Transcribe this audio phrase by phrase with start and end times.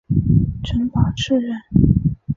[0.63, 1.55] 陈宝炽人。